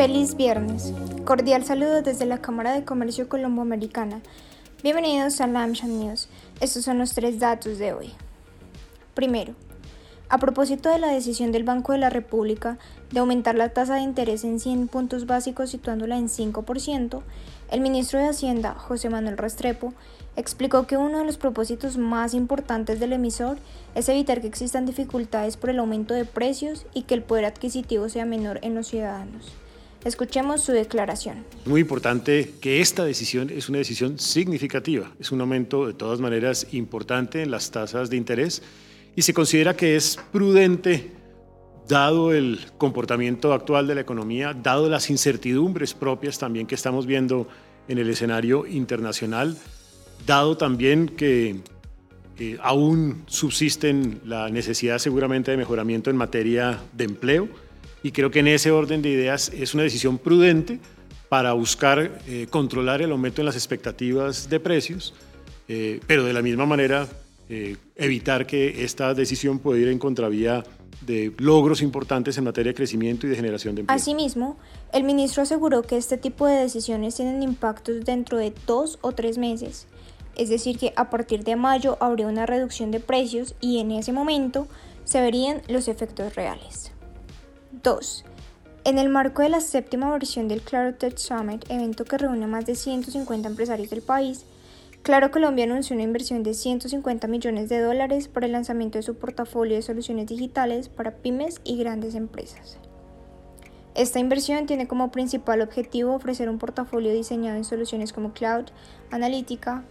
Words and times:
Feliz 0.00 0.34
viernes. 0.34 0.94
Cordial 1.26 1.62
saludo 1.62 2.00
desde 2.00 2.24
la 2.24 2.40
Cámara 2.40 2.72
de 2.72 2.86
Comercio 2.86 3.28
Colomboamericana. 3.28 4.22
Bienvenidos 4.82 5.42
a 5.42 5.46
Lamshan 5.46 6.00
News. 6.00 6.30
Estos 6.58 6.84
son 6.84 6.96
los 6.96 7.12
tres 7.12 7.38
datos 7.38 7.76
de 7.76 7.92
hoy. 7.92 8.14
Primero, 9.12 9.52
a 10.30 10.38
propósito 10.38 10.88
de 10.88 10.98
la 10.98 11.08
decisión 11.08 11.52
del 11.52 11.64
Banco 11.64 11.92
de 11.92 11.98
la 11.98 12.08
República 12.08 12.78
de 13.12 13.20
aumentar 13.20 13.56
la 13.56 13.74
tasa 13.74 13.96
de 13.96 14.00
interés 14.00 14.42
en 14.42 14.58
100 14.58 14.88
puntos 14.88 15.26
básicos 15.26 15.68
situándola 15.68 16.16
en 16.16 16.28
5%, 16.30 17.20
el 17.70 17.80
ministro 17.82 18.20
de 18.20 18.28
Hacienda, 18.30 18.72
José 18.76 19.10
Manuel 19.10 19.36
Restrepo, 19.36 19.92
explicó 20.34 20.86
que 20.86 20.96
uno 20.96 21.18
de 21.18 21.26
los 21.26 21.36
propósitos 21.36 21.98
más 21.98 22.32
importantes 22.32 23.00
del 23.00 23.12
emisor 23.12 23.58
es 23.94 24.08
evitar 24.08 24.40
que 24.40 24.46
existan 24.46 24.86
dificultades 24.86 25.58
por 25.58 25.68
el 25.68 25.78
aumento 25.78 26.14
de 26.14 26.24
precios 26.24 26.86
y 26.94 27.02
que 27.02 27.12
el 27.12 27.22
poder 27.22 27.44
adquisitivo 27.44 28.08
sea 28.08 28.24
menor 28.24 28.60
en 28.62 28.74
los 28.74 28.86
ciudadanos. 28.86 29.59
Escuchemos 30.04 30.62
su 30.62 30.72
declaración. 30.72 31.44
Muy 31.66 31.82
importante 31.82 32.54
que 32.60 32.80
esta 32.80 33.04
decisión 33.04 33.50
es 33.50 33.68
una 33.68 33.78
decisión 33.78 34.18
significativa, 34.18 35.12
es 35.20 35.30
un 35.30 35.42
aumento 35.42 35.86
de 35.86 35.92
todas 35.92 36.20
maneras 36.20 36.68
importante 36.72 37.42
en 37.42 37.50
las 37.50 37.70
tasas 37.70 38.08
de 38.08 38.16
interés 38.16 38.62
y 39.14 39.22
se 39.22 39.34
considera 39.34 39.76
que 39.76 39.96
es 39.96 40.18
prudente, 40.32 41.12
dado 41.86 42.32
el 42.32 42.60
comportamiento 42.78 43.52
actual 43.52 43.86
de 43.86 43.94
la 43.96 44.00
economía, 44.00 44.54
dado 44.54 44.88
las 44.88 45.10
incertidumbres 45.10 45.92
propias 45.92 46.38
también 46.38 46.66
que 46.66 46.76
estamos 46.76 47.04
viendo 47.04 47.46
en 47.86 47.98
el 47.98 48.08
escenario 48.08 48.66
internacional, 48.66 49.58
dado 50.26 50.56
también 50.56 51.08
que 51.08 51.60
eh, 52.38 52.56
aún 52.62 53.24
subsisten 53.26 54.22
la 54.24 54.48
necesidad 54.48 54.98
seguramente 54.98 55.50
de 55.50 55.58
mejoramiento 55.58 56.08
en 56.08 56.16
materia 56.16 56.80
de 56.94 57.04
empleo 57.04 57.48
y 58.02 58.12
creo 58.12 58.30
que 58.30 58.40
en 58.40 58.48
ese 58.48 58.70
orden 58.70 59.02
de 59.02 59.10
ideas 59.10 59.50
es 59.54 59.74
una 59.74 59.82
decisión 59.82 60.18
prudente 60.18 60.80
para 61.28 61.52
buscar 61.52 62.20
eh, 62.26 62.46
controlar 62.50 63.02
el 63.02 63.12
aumento 63.12 63.40
en 63.40 63.46
las 63.46 63.54
expectativas 63.54 64.48
de 64.48 64.58
precios, 64.58 65.14
eh, 65.68 66.00
pero 66.06 66.24
de 66.24 66.32
la 66.32 66.42
misma 66.42 66.66
manera 66.66 67.06
eh, 67.48 67.76
evitar 67.96 68.46
que 68.46 68.84
esta 68.84 69.14
decisión 69.14 69.58
pueda 69.58 69.80
ir 69.80 69.88
en 69.88 69.98
contravía 69.98 70.64
de 71.02 71.32
logros 71.38 71.82
importantes 71.82 72.36
en 72.36 72.44
materia 72.44 72.70
de 72.70 72.74
crecimiento 72.74 73.26
y 73.26 73.30
de 73.30 73.36
generación 73.36 73.74
de 73.74 73.82
empleo. 73.82 73.96
Asimismo, 73.96 74.58
el 74.92 75.04
ministro 75.04 75.42
aseguró 75.42 75.82
que 75.82 75.96
este 75.96 76.16
tipo 76.16 76.46
de 76.46 76.56
decisiones 76.56 77.14
tienen 77.14 77.42
impactos 77.42 78.04
dentro 78.04 78.38
de 78.38 78.52
dos 78.66 78.98
o 79.00 79.12
tres 79.12 79.38
meses, 79.38 79.86
es 80.36 80.48
decir, 80.48 80.78
que 80.78 80.92
a 80.96 81.10
partir 81.10 81.44
de 81.44 81.56
mayo 81.56 81.96
habría 82.00 82.26
una 82.26 82.46
reducción 82.46 82.90
de 82.90 83.00
precios 83.00 83.54
y 83.60 83.78
en 83.78 83.92
ese 83.92 84.12
momento 84.12 84.68
se 85.04 85.20
verían 85.20 85.62
los 85.68 85.88
efectos 85.88 86.34
reales. 86.34 86.92
2. 87.72 88.24
En 88.84 88.98
el 88.98 89.08
marco 89.08 89.42
de 89.42 89.48
la 89.48 89.60
séptima 89.60 90.10
versión 90.10 90.48
del 90.48 90.62
Claro 90.62 90.94
Tech 90.94 91.16
Summit, 91.18 91.64
evento 91.70 92.04
que 92.04 92.18
reúne 92.18 92.44
a 92.44 92.48
más 92.48 92.66
de 92.66 92.74
150 92.74 93.48
empresarios 93.48 93.90
del 93.90 94.02
país, 94.02 94.44
Claro 95.02 95.30
Colombia 95.30 95.64
anunció 95.64 95.94
una 95.94 96.02
inversión 96.02 96.42
de 96.42 96.52
150 96.52 97.26
millones 97.26 97.68
de 97.68 97.80
dólares 97.80 98.28
para 98.28 98.46
el 98.46 98.52
lanzamiento 98.52 98.98
de 98.98 99.02
su 99.02 99.16
portafolio 99.16 99.76
de 99.76 99.82
soluciones 99.82 100.26
digitales 100.26 100.88
para 100.88 101.16
pymes 101.16 101.60
y 101.64 101.78
grandes 101.78 102.14
empresas. 102.14 102.78
Esta 103.94 104.18
inversión 104.18 104.66
tiene 104.66 104.86
como 104.86 105.10
principal 105.10 105.62
objetivo 105.62 106.14
ofrecer 106.14 106.50
un 106.50 106.58
portafolio 106.58 107.12
diseñado 107.12 107.56
en 107.56 107.64
soluciones 107.64 108.12
como 108.12 108.32
cloud, 108.32 108.66
analítica, 109.10 109.84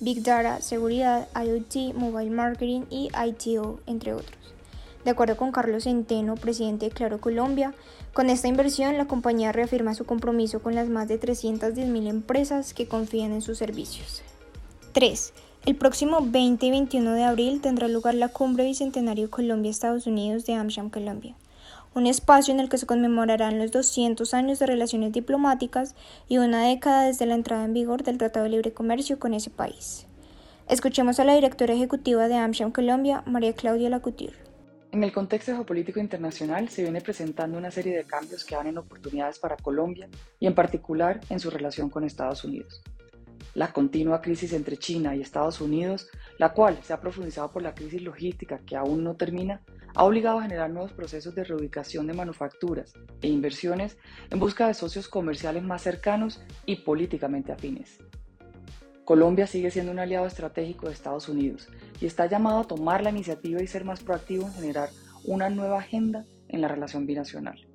big 0.00 0.22
data, 0.22 0.60
seguridad, 0.60 1.28
IoT, 1.34 1.94
mobile 1.94 2.30
marketing 2.30 2.82
y 2.88 3.08
ITO, 3.14 3.80
entre 3.86 4.14
otros. 4.14 4.54
De 5.04 5.10
acuerdo 5.10 5.36
con 5.36 5.50
Carlos 5.50 5.84
Centeno, 5.84 6.36
presidente 6.36 6.86
de 6.86 6.92
Claro 6.92 7.20
Colombia, 7.20 7.74
con 8.14 8.30
esta 8.30 8.46
inversión 8.46 8.96
la 8.96 9.06
compañía 9.06 9.50
reafirma 9.50 9.94
su 9.94 10.04
compromiso 10.04 10.62
con 10.62 10.76
las 10.76 10.88
más 10.88 11.08
de 11.08 11.18
310.000 11.18 12.08
empresas 12.08 12.72
que 12.72 12.86
confían 12.86 13.32
en 13.32 13.42
sus 13.42 13.58
servicios. 13.58 14.22
3. 14.92 15.32
El 15.66 15.76
próximo 15.76 16.18
20 16.20 16.66
y 16.66 16.70
21 16.70 17.14
de 17.14 17.24
abril 17.24 17.60
tendrá 17.60 17.88
lugar 17.88 18.14
la 18.14 18.28
Cumbre 18.28 18.64
Bicentenario 18.64 19.30
Colombia-Estados 19.30 20.06
Unidos 20.06 20.44
de 20.44 20.54
AmCham 20.54 20.90
Colombia, 20.90 21.34
un 21.94 22.06
espacio 22.06 22.54
en 22.54 22.60
el 22.60 22.68
que 22.68 22.78
se 22.78 22.86
conmemorarán 22.86 23.58
los 23.58 23.70
200 23.70 24.34
años 24.34 24.58
de 24.58 24.66
relaciones 24.66 25.12
diplomáticas 25.12 25.94
y 26.28 26.38
una 26.38 26.66
década 26.66 27.02
desde 27.02 27.26
la 27.26 27.34
entrada 27.34 27.64
en 27.64 27.74
vigor 27.74 28.02
del 28.02 28.18
Tratado 28.18 28.44
de 28.44 28.50
Libre 28.50 28.72
Comercio 28.72 29.18
con 29.18 29.34
ese 29.34 29.50
país. 29.50 30.06
Escuchemos 30.68 31.20
a 31.20 31.24
la 31.24 31.34
directora 31.34 31.74
ejecutiva 31.74 32.28
de 32.28 32.36
AmCham 32.36 32.72
Colombia, 32.72 33.22
María 33.26 33.52
Claudia 33.52 33.90
Lacutir. 33.90 34.41
En 34.92 35.02
el 35.02 35.10
contexto 35.10 35.54
geopolítico 35.54 36.00
internacional 36.00 36.68
se 36.68 36.82
viene 36.82 37.00
presentando 37.00 37.56
una 37.56 37.70
serie 37.70 37.96
de 37.96 38.04
cambios 38.04 38.44
que 38.44 38.54
abren 38.54 38.76
oportunidades 38.76 39.38
para 39.38 39.56
Colombia 39.56 40.06
y 40.38 40.46
en 40.46 40.54
particular 40.54 41.18
en 41.30 41.40
su 41.40 41.48
relación 41.48 41.88
con 41.88 42.04
Estados 42.04 42.44
Unidos. 42.44 42.82
La 43.54 43.72
continua 43.72 44.20
crisis 44.20 44.52
entre 44.52 44.76
China 44.76 45.16
y 45.16 45.22
Estados 45.22 45.62
Unidos, 45.62 46.10
la 46.36 46.52
cual 46.52 46.78
se 46.82 46.92
ha 46.92 47.00
profundizado 47.00 47.50
por 47.50 47.62
la 47.62 47.74
crisis 47.74 48.02
logística 48.02 48.58
que 48.58 48.76
aún 48.76 49.02
no 49.02 49.16
termina, 49.16 49.62
ha 49.94 50.04
obligado 50.04 50.40
a 50.40 50.42
generar 50.42 50.68
nuevos 50.68 50.92
procesos 50.92 51.34
de 51.34 51.44
reubicación 51.44 52.06
de 52.06 52.12
manufacturas 52.12 52.92
e 53.22 53.28
inversiones 53.28 53.96
en 54.28 54.40
busca 54.40 54.66
de 54.66 54.74
socios 54.74 55.08
comerciales 55.08 55.62
más 55.62 55.80
cercanos 55.80 56.42
y 56.66 56.76
políticamente 56.76 57.50
afines. 57.50 57.98
Colombia 59.04 59.46
sigue 59.46 59.70
siendo 59.70 59.90
un 59.90 59.98
aliado 59.98 60.26
estratégico 60.26 60.86
de 60.86 60.92
Estados 60.92 61.28
Unidos 61.28 61.68
y 62.00 62.06
está 62.06 62.26
llamado 62.26 62.60
a 62.60 62.64
tomar 62.64 63.02
la 63.02 63.10
iniciativa 63.10 63.60
y 63.60 63.66
ser 63.66 63.84
más 63.84 64.00
proactivo 64.00 64.46
en 64.46 64.52
generar 64.52 64.90
una 65.24 65.50
nueva 65.50 65.78
agenda 65.78 66.24
en 66.48 66.60
la 66.60 66.68
relación 66.68 67.06
binacional. 67.06 67.66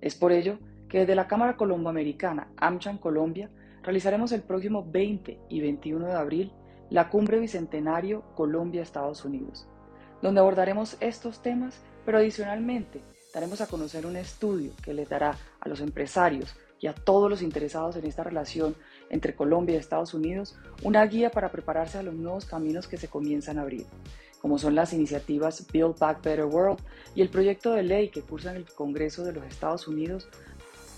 Es 0.00 0.14
por 0.14 0.32
ello 0.32 0.58
que 0.88 1.00
desde 1.00 1.14
la 1.14 1.28
Cámara 1.28 1.56
Colomboamericana 1.56 2.48
AmCham 2.56 2.98
Colombia 2.98 3.50
realizaremos 3.82 4.32
el 4.32 4.42
próximo 4.42 4.84
20 4.90 5.38
y 5.48 5.60
21 5.60 6.06
de 6.06 6.14
abril 6.14 6.52
la 6.90 7.08
Cumbre 7.08 7.38
Bicentenario 7.38 8.22
Colombia-Estados 8.34 9.24
Unidos, 9.24 9.68
donde 10.22 10.40
abordaremos 10.40 10.96
estos 11.00 11.42
temas, 11.42 11.80
pero 12.04 12.18
adicionalmente 12.18 13.00
daremos 13.34 13.60
a 13.60 13.66
conocer 13.66 14.06
un 14.06 14.16
estudio 14.16 14.72
que 14.82 14.94
les 14.94 15.08
dará 15.08 15.36
a 15.60 15.68
los 15.68 15.80
empresarios 15.80 16.56
y 16.80 16.86
a 16.86 16.94
todos 16.94 17.30
los 17.30 17.42
interesados 17.42 17.96
en 17.96 18.06
esta 18.06 18.22
relación 18.22 18.76
entre 19.10 19.34
Colombia 19.34 19.74
y 19.74 19.78
Estados 19.78 20.14
Unidos 20.14 20.56
una 20.82 21.04
guía 21.06 21.30
para 21.30 21.50
prepararse 21.50 21.98
a 21.98 22.02
los 22.02 22.14
nuevos 22.14 22.44
caminos 22.44 22.86
que 22.86 22.96
se 22.96 23.08
comienzan 23.08 23.58
a 23.58 23.62
abrir, 23.62 23.86
como 24.40 24.58
son 24.58 24.74
las 24.74 24.92
iniciativas 24.92 25.66
Build 25.72 25.98
Back 25.98 26.22
Better 26.22 26.44
World 26.44 26.80
y 27.14 27.22
el 27.22 27.28
proyecto 27.28 27.72
de 27.72 27.82
ley 27.82 28.10
que 28.10 28.22
cursa 28.22 28.50
en 28.50 28.56
el 28.58 28.64
Congreso 28.66 29.24
de 29.24 29.32
los 29.32 29.44
Estados 29.44 29.88
Unidos 29.88 30.28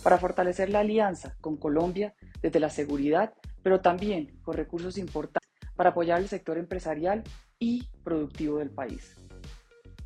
para 0.03 0.19
fortalecer 0.19 0.71
la 0.71 0.81
alianza 0.81 1.37
con 1.41 1.57
Colombia 1.57 2.15
desde 2.41 2.61
la 2.61 2.71
seguridad, 2.71 3.35
pero 3.63 3.81
también 3.81 4.39
con 4.43 4.57
recursos 4.57 4.97
importantes 4.99 5.49
para 5.77 5.91
apoyar 5.91 6.21
el 6.21 6.29
sector 6.29 6.59
empresarial 6.59 7.23
y 7.59 7.87
productivo 8.03 8.59
del 8.59 8.71
país. 8.71 9.17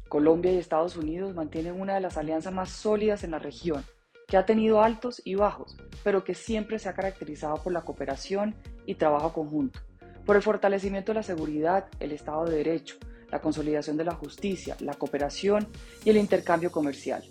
Colombia 0.09 0.53
y 0.53 0.59
Estados 0.59 0.97
Unidos 0.97 1.34
mantienen 1.34 1.81
una 1.81 1.95
de 1.95 2.01
las 2.01 2.17
alianzas 2.17 2.53
más 2.53 2.71
sólidas 2.71 3.25
en 3.25 3.33
la 3.33 3.39
región 3.39 3.84
que 4.27 4.37
ha 4.37 4.47
tenido 4.47 4.83
altos 4.83 5.21
y 5.25 5.35
bajos, 5.35 5.77
pero 6.03 6.25
que 6.25 6.35
siempre 6.35 6.79
se 6.79 6.89
ha 6.89 6.95
caracterizado 6.95 7.57
por 7.57 7.73
la 7.73 7.83
cooperación 7.83 8.55
y 8.87 8.95
trabajo 8.95 9.33
conjunto, 9.33 9.81
por 10.25 10.37
el 10.37 10.43
fortalecimiento 10.43 11.12
de 11.12 11.17
la 11.17 11.23
seguridad, 11.23 11.87
el 12.01 12.12
Estado 12.12 12.45
de 12.47 12.57
Derecho, 12.57 12.97
la 13.31 13.41
consolidación 13.41 13.97
de 13.97 14.05
la 14.05 14.15
justicia, 14.15 14.77
la 14.81 14.95
cooperación 14.95 15.69
y 16.05 16.11
el 16.11 16.17
intercambio 16.17 16.71
comercial. 16.71 17.25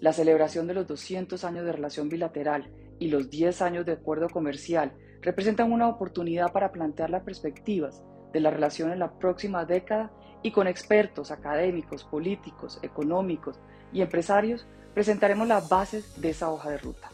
La 0.00 0.12
celebración 0.12 0.66
de 0.66 0.74
los 0.74 0.86
200 0.86 1.44
años 1.44 1.64
de 1.64 1.72
relación 1.72 2.08
bilateral 2.08 2.70
y 2.98 3.08
los 3.08 3.30
10 3.30 3.62
años 3.62 3.86
de 3.86 3.92
acuerdo 3.92 4.28
comercial 4.28 4.92
representan 5.22 5.72
una 5.72 5.88
oportunidad 5.88 6.52
para 6.52 6.72
plantear 6.72 7.10
las 7.10 7.22
perspectivas 7.22 8.02
de 8.34 8.40
la 8.40 8.50
relación 8.50 8.92
en 8.92 8.98
la 8.98 9.12
próxima 9.12 9.64
década 9.64 10.10
y 10.42 10.50
con 10.50 10.66
expertos 10.66 11.30
académicos, 11.30 12.04
políticos, 12.04 12.78
económicos 12.82 13.58
y 13.92 14.02
empresarios 14.02 14.66
presentaremos 14.92 15.48
las 15.48 15.70
bases 15.70 16.20
de 16.20 16.28
esa 16.30 16.50
hoja 16.50 16.70
de 16.70 16.78
ruta. 16.78 17.10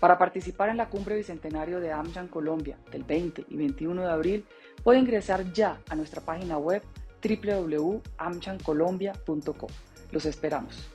Para 0.00 0.16
participar 0.16 0.70
en 0.70 0.76
la 0.76 0.88
cumbre 0.88 1.16
bicentenario 1.16 1.80
de 1.80 1.90
AmCham 1.92 2.28
Colombia 2.28 2.78
del 2.90 3.02
20 3.04 3.46
y 3.48 3.56
21 3.56 4.02
de 4.02 4.10
abril, 4.10 4.44
puede 4.82 4.98
ingresar 4.98 5.52
ya 5.52 5.80
a 5.88 5.94
nuestra 5.94 6.20
página 6.22 6.58
web 6.58 6.82
www.amchancolombia.com. 7.22 9.70
Los 10.12 10.26
esperamos. 10.26 10.90